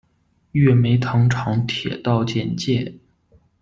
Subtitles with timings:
[0.53, 2.95] 月眉糖厂铁道简介